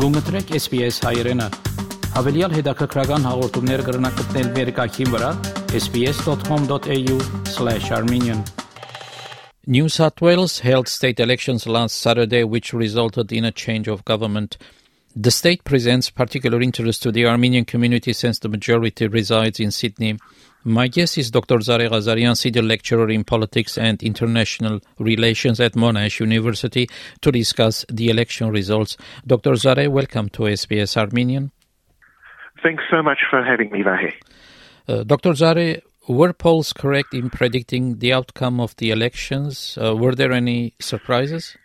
Գումտրեք 0.00 0.54
SBS 0.56 0.96
հայերեն։ 1.04 1.42
Հավելյալ 2.14 2.54
հետաքրքրական 2.56 3.26
հաղորդումներ 3.28 3.80
վերկայքին 4.56 5.10
վրա 5.12 5.30
sbs.com.au/armenian 5.76 8.40
New 9.66 9.88
South 9.96 10.22
Wales 10.24 10.60
held 10.60 10.88
state 10.88 11.20
elections 11.20 11.66
last 11.66 12.00
Saturday 12.00 12.44
which 12.44 12.72
resulted 12.72 13.30
in 13.30 13.44
a 13.44 13.52
change 13.52 13.88
of 13.88 14.06
government. 14.06 14.56
The 15.14 15.30
state 15.30 15.64
presents 15.64 16.08
particular 16.08 16.62
interest 16.62 17.02
to 17.02 17.12
the 17.12 17.26
Armenian 17.26 17.66
community 17.66 18.14
since 18.14 18.38
the 18.38 18.48
majority 18.48 19.06
resides 19.06 19.60
in 19.60 19.70
Sydney. 19.70 20.16
My 20.64 20.88
guest 20.88 21.16
is 21.16 21.30
Dr. 21.30 21.56
Zareh 21.56 21.88
Ghazarian, 21.88 22.36
senior 22.36 22.60
lecturer 22.60 23.08
in 23.08 23.24
politics 23.24 23.78
and 23.78 24.02
international 24.02 24.80
relations 24.98 25.58
at 25.58 25.72
Monash 25.72 26.20
University, 26.20 26.86
to 27.22 27.32
discuss 27.32 27.86
the 27.88 28.10
election 28.10 28.50
results. 28.50 28.98
Dr. 29.26 29.52
Zareh, 29.52 29.88
welcome 29.88 30.28
to 30.28 30.42
SBS 30.42 30.98
Armenian. 30.98 31.50
Thanks 32.62 32.84
so 32.90 33.02
much 33.02 33.20
for 33.30 33.42
having 33.42 33.70
me, 33.70 33.82
Vahe. 33.82 34.12
Uh, 34.86 35.02
Dr. 35.04 35.30
Zareh, 35.30 35.80
were 36.08 36.34
polls 36.34 36.74
correct 36.74 37.14
in 37.14 37.30
predicting 37.30 37.98
the 37.98 38.12
outcome 38.12 38.60
of 38.60 38.76
the 38.76 38.90
elections? 38.90 39.78
Uh, 39.82 39.96
were 39.96 40.14
there 40.14 40.32
any 40.32 40.74
surprises? 40.78 41.56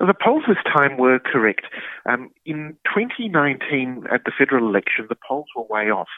The 0.00 0.14
polls 0.22 0.42
this 0.46 0.58
time 0.70 0.98
were 0.98 1.18
correct. 1.18 1.64
Um, 2.04 2.30
in 2.44 2.76
2019, 2.94 4.04
at 4.12 4.24
the 4.26 4.32
federal 4.36 4.68
election, 4.68 5.06
the 5.08 5.16
polls 5.26 5.46
were 5.56 5.64
way 5.64 5.90
off. 5.90 6.08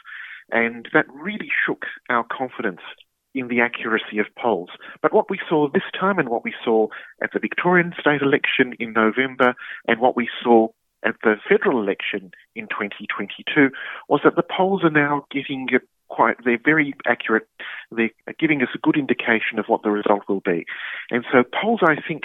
And 0.51 0.87
that 0.93 1.05
really 1.11 1.49
shook 1.65 1.85
our 2.09 2.25
confidence 2.25 2.81
in 3.33 3.49
the 3.49 3.59
accuracy 3.59 4.17
of 4.19 4.27
polls. 4.41 4.69
But 5.01 5.13
what 5.13 5.29
we 5.29 5.39
saw 5.49 5.67
this 5.67 5.83
time 5.99 6.19
and 6.19 6.29
what 6.29 6.43
we 6.43 6.53
saw 6.63 6.87
at 7.21 7.31
the 7.33 7.39
Victorian 7.39 7.93
state 7.99 8.21
election 8.21 8.73
in 8.79 8.93
November 8.93 9.55
and 9.87 9.99
what 9.99 10.15
we 10.15 10.29
saw 10.41 10.69
at 11.05 11.15
the 11.23 11.35
federal 11.47 11.81
election 11.81 12.31
in 12.55 12.67
2022 12.67 13.69
was 14.07 14.21
that 14.23 14.35
the 14.35 14.43
polls 14.43 14.83
are 14.83 14.89
now 14.89 15.25
getting 15.29 15.67
quite, 16.07 16.37
they're 16.45 16.59
very 16.63 16.93
accurate. 17.05 17.47
They're 17.91 18.09
giving 18.39 18.61
us 18.61 18.69
a 18.73 18.79
good 18.79 18.97
indication 18.97 19.59
of 19.59 19.65
what 19.67 19.83
the 19.83 19.91
result 19.91 20.23
will 20.27 20.41
be. 20.41 20.65
And 21.11 21.25
so 21.31 21.43
polls, 21.43 21.81
I 21.83 21.95
think, 22.07 22.23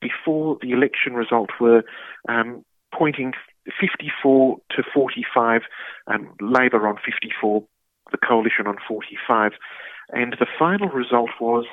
before 0.00 0.58
the 0.62 0.70
election 0.70 1.14
result 1.14 1.50
were 1.60 1.82
um, 2.28 2.64
pointing 2.96 3.32
54 3.80 4.58
to 4.70 4.82
45, 4.94 5.62
and 6.06 6.28
Labor 6.40 6.86
on 6.86 6.96
54, 6.96 7.64
the 8.10 8.18
coalition 8.18 8.66
on 8.66 8.76
45. 8.86 9.52
And 10.10 10.34
the 10.38 10.46
final 10.58 10.88
result 10.88 11.30
was 11.40 11.66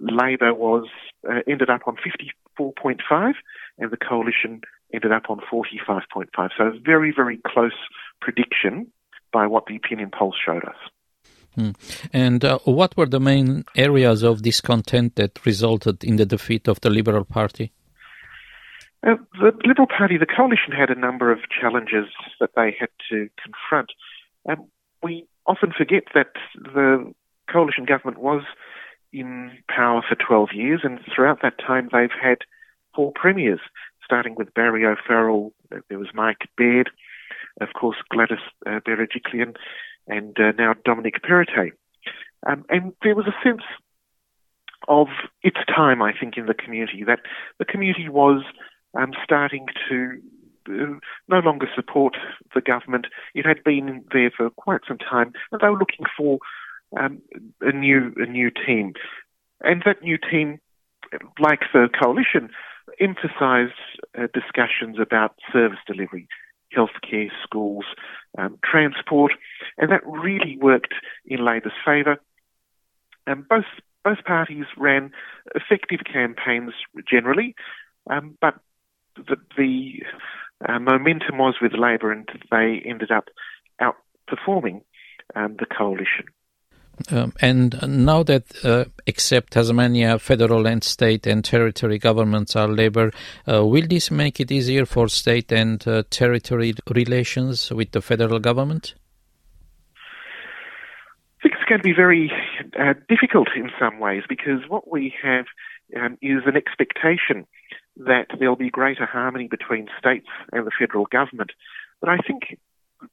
Labor 0.00 0.54
was 0.54 0.86
uh, 1.28 1.40
ended 1.46 1.70
up 1.70 1.82
on 1.86 1.96
54.5 1.96 3.32
and 3.78 3.90
the 3.90 3.96
coalition 3.96 4.62
ended 4.92 5.12
up 5.12 5.24
on 5.28 5.40
45.5. 5.52 6.26
So 6.56 6.64
a 6.64 6.78
very, 6.78 7.12
very 7.14 7.38
close 7.46 7.72
prediction 8.20 8.90
by 9.32 9.46
what 9.46 9.66
the 9.66 9.76
opinion 9.76 10.10
polls 10.16 10.36
showed 10.44 10.64
us. 10.64 10.76
Hmm. 11.54 11.70
And 12.12 12.44
uh, 12.44 12.58
what 12.64 12.96
were 12.96 13.06
the 13.06 13.20
main 13.20 13.64
areas 13.76 14.22
of 14.22 14.42
discontent 14.42 15.16
that 15.16 15.44
resulted 15.44 16.02
in 16.02 16.16
the 16.16 16.26
defeat 16.26 16.68
of 16.68 16.80
the 16.80 16.90
Liberal 16.90 17.24
Party? 17.24 17.72
Uh, 19.06 19.16
the 19.38 19.52
Liberal 19.66 19.86
Party, 19.86 20.16
the 20.16 20.26
coalition 20.26 20.72
had 20.72 20.88
a 20.88 20.98
number 20.98 21.30
of 21.30 21.40
challenges 21.48 22.06
that 22.40 22.50
they 22.56 22.74
had 22.78 22.88
to 23.10 23.28
confront. 23.42 23.92
Um, 24.48 24.66
we 25.02 25.26
often 25.46 25.72
forget 25.76 26.04
that 26.14 26.32
the 26.54 27.12
coalition 27.50 27.84
government 27.84 28.18
was 28.18 28.42
in 29.12 29.52
power 29.68 30.02
for 30.08 30.14
12 30.14 30.48
years, 30.54 30.80
and 30.84 31.00
throughout 31.14 31.42
that 31.42 31.58
time 31.58 31.90
they've 31.92 32.08
had 32.20 32.38
four 32.94 33.12
premiers, 33.14 33.60
starting 34.04 34.34
with 34.36 34.54
Barry 34.54 34.86
O'Farrell, 34.86 35.52
there 35.88 35.98
was 35.98 36.08
Mike 36.14 36.48
Baird, 36.56 36.90
of 37.60 37.68
course 37.78 37.96
Gladys 38.10 38.38
uh, 38.66 38.80
Berejiklian, 38.80 39.54
and 40.06 40.38
uh, 40.38 40.52
now 40.58 40.74
Dominic 40.84 41.22
Perrottet. 41.22 41.72
Um, 42.46 42.64
and 42.68 42.92
there 43.02 43.14
was 43.14 43.26
a 43.26 43.46
sense 43.46 43.62
of 44.88 45.08
its 45.42 45.58
time, 45.74 46.02
I 46.02 46.12
think, 46.18 46.36
in 46.36 46.46
the 46.46 46.54
community, 46.54 47.04
that 47.04 47.20
the 47.58 47.64
community 47.64 48.08
was 48.08 48.42
um, 48.96 49.12
starting 49.22 49.66
to 49.88 50.20
uh, 50.68 50.98
no 51.28 51.38
longer 51.40 51.68
support 51.74 52.16
the 52.54 52.60
government. 52.60 53.06
It 53.34 53.46
had 53.46 53.62
been 53.64 54.04
there 54.12 54.30
for 54.30 54.50
quite 54.50 54.80
some 54.86 54.98
time, 54.98 55.32
and 55.52 55.60
they 55.60 55.68
were 55.68 55.78
looking 55.78 56.06
for 56.16 56.38
um, 56.98 57.20
a 57.60 57.72
new 57.72 58.12
a 58.16 58.26
new 58.26 58.50
team. 58.50 58.94
And 59.60 59.82
that 59.86 60.02
new 60.02 60.18
team, 60.18 60.60
like 61.38 61.60
the 61.72 61.88
coalition, 62.00 62.50
emphasised 63.00 63.72
uh, 64.18 64.26
discussions 64.32 64.98
about 65.00 65.34
service 65.52 65.78
delivery, 65.86 66.28
healthcare, 66.76 67.30
schools, 67.42 67.84
um, 68.38 68.58
transport, 68.64 69.32
and 69.78 69.90
that 69.90 70.06
really 70.06 70.58
worked 70.60 70.94
in 71.26 71.44
Labor's 71.44 71.72
favour. 71.84 72.16
And 73.26 73.46
both 73.48 73.64
both 74.04 74.22
parties 74.24 74.66
ran 74.76 75.12
effective 75.54 76.00
campaigns 76.10 76.74
generally, 77.10 77.54
um, 78.10 78.36
but 78.40 78.54
the, 79.16 79.36
the 79.56 80.02
uh, 80.68 80.78
momentum 80.78 81.38
was 81.38 81.56
with 81.60 81.72
Labor, 81.74 82.12
and 82.12 82.28
they 82.50 82.82
ended 82.84 83.10
up 83.10 83.28
outperforming 83.80 84.82
um, 85.34 85.56
the 85.58 85.66
coalition. 85.66 86.26
Um, 87.10 87.32
and 87.40 88.06
now 88.06 88.22
that, 88.22 88.64
uh, 88.64 88.84
except 89.06 89.54
Tasmania, 89.54 90.18
federal 90.18 90.66
and 90.66 90.82
state 90.84 91.26
and 91.26 91.44
territory 91.44 91.98
governments 91.98 92.54
are 92.54 92.68
Labor, 92.68 93.10
uh, 93.50 93.66
will 93.66 93.86
this 93.88 94.10
make 94.10 94.38
it 94.38 94.52
easier 94.52 94.86
for 94.86 95.08
state 95.08 95.50
and 95.50 95.86
uh, 95.88 96.04
territory 96.10 96.74
relations 96.94 97.70
with 97.72 97.90
the 97.90 98.00
federal 98.00 98.38
government? 98.38 98.94
I 101.40 101.42
think 101.42 101.54
it's 101.56 101.68
going 101.68 101.80
to 101.80 101.84
be 101.84 101.92
very 101.92 102.32
uh, 102.78 102.94
difficult 103.08 103.48
in 103.56 103.70
some 103.78 103.98
ways 103.98 104.22
because 104.28 104.60
what 104.68 104.90
we 104.90 105.12
have 105.22 105.46
um, 106.00 106.16
is 106.22 106.42
an 106.46 106.56
expectation 106.56 107.46
that 108.06 108.26
there'll 108.38 108.56
be 108.56 108.70
greater 108.70 109.06
harmony 109.06 109.48
between 109.48 109.88
states 109.98 110.28
and 110.52 110.66
the 110.66 110.70
federal 110.78 111.06
government. 111.06 111.50
But 112.00 112.10
I 112.10 112.18
think 112.18 112.58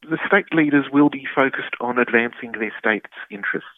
the 0.02 0.20
state 0.28 0.54
leaders 0.54 0.86
will 0.92 1.10
be 1.10 1.26
focused 1.36 1.76
on 1.80 1.98
advancing 1.98 2.54
their 2.54 2.74
state's 2.78 3.12
interests, 3.30 3.70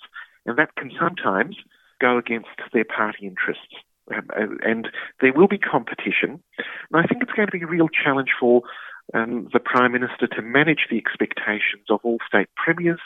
and 0.46 0.58
that 0.58 0.76
can 0.76 0.92
sometimes 1.00 1.58
go 2.02 2.18
against 2.18 2.50
their 2.74 2.86
party 2.86 3.26
interests. 3.26 3.76
Um, 4.14 4.60
and 4.64 4.90
there 5.22 5.32
will 5.34 5.48
be 5.48 5.58
competition. 5.58 6.44
And 6.92 6.96
I 6.96 7.04
think 7.04 7.24
it's 7.24 7.32
going 7.32 7.48
to 7.48 7.58
be 7.58 7.64
a 7.64 7.68
real 7.68 7.88
challenge 7.88 8.32
for 8.38 8.62
um, 9.14 9.48
the 9.54 9.60
Prime 9.60 9.94
Minister 9.94 10.28
to 10.28 10.42
manage 10.42 10.88
the 10.90 10.98
expectations 10.98 11.88
of 11.90 12.02
all 12.04 12.18
state 12.28 12.50
premiers, 12.56 13.00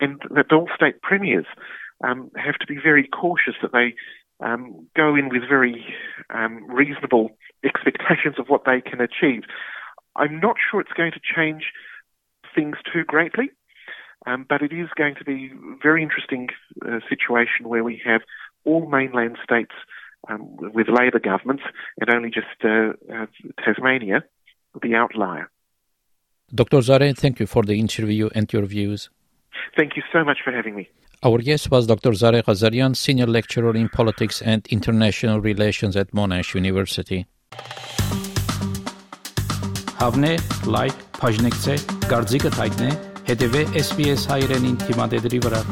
and 0.00 0.20
that 0.30 0.52
all 0.52 0.68
state 0.74 1.00
premiers 1.00 1.46
um, 2.04 2.30
have 2.36 2.56
to 2.58 2.66
be 2.66 2.76
very 2.82 3.06
cautious 3.08 3.54
that 3.62 3.72
they 3.72 3.94
um, 4.40 4.86
go 4.96 5.14
in 5.14 5.28
with 5.28 5.42
very 5.48 5.84
um, 6.30 6.68
reasonable 6.68 7.30
expectations 7.64 8.36
of 8.38 8.48
what 8.48 8.64
they 8.64 8.80
can 8.80 9.00
achieve. 9.00 9.42
I'm 10.14 10.40
not 10.40 10.56
sure 10.70 10.80
it's 10.80 10.92
going 10.92 11.12
to 11.12 11.20
change 11.20 11.72
things 12.54 12.76
too 12.92 13.04
greatly, 13.04 13.50
um, 14.26 14.46
but 14.48 14.62
it 14.62 14.72
is 14.72 14.88
going 14.96 15.14
to 15.16 15.24
be 15.24 15.50
a 15.52 15.76
very 15.82 16.02
interesting 16.02 16.48
uh, 16.84 17.00
situation 17.08 17.68
where 17.68 17.84
we 17.84 18.00
have 18.04 18.22
all 18.64 18.88
mainland 18.88 19.38
states 19.42 19.74
um, 20.28 20.56
with 20.56 20.88
Labor 20.88 21.20
governments 21.20 21.62
and 22.00 22.10
only 22.10 22.30
just 22.30 22.46
uh, 22.64 22.92
uh, 23.12 23.26
Tasmania, 23.64 24.24
the 24.82 24.94
outlier. 24.94 25.50
Dr. 26.54 26.78
Zareh, 26.78 27.16
thank 27.16 27.40
you 27.40 27.46
for 27.46 27.62
the 27.62 27.78
interview 27.78 28.28
and 28.34 28.52
your 28.52 28.66
views. 28.66 29.10
Thank 29.76 29.96
you 29.96 30.02
so 30.12 30.24
much 30.24 30.38
for 30.44 30.52
having 30.52 30.74
me. 30.74 30.88
Our 31.26 31.38
guest 31.38 31.72
was 31.72 31.88
Dr. 31.88 32.14
Zare 32.14 32.40
Ghazarian, 32.40 32.94
Senior 32.94 33.26
Lecturer 33.26 33.74
in 33.74 33.88
Politics 33.88 34.40
and 34.42 34.64
International 34.68 35.40
Relations 35.40 35.96
at 35.96 36.12
Monash 36.12 36.54
University. 36.54 37.26
Հավնե, 39.98 40.32
լայք, 40.76 41.02
բաժնեկցե, 41.18 41.76
դարձիկը 42.06 42.54
թայտնե, 42.60 42.94
հետևե 43.32 43.66
SBS 43.82 44.30
հայրենին 44.30 44.80
թիմադեդի 44.86 45.44
վրա։ 45.48 45.66